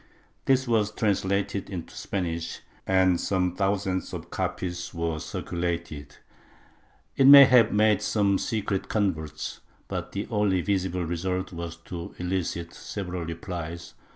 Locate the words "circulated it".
5.19-7.27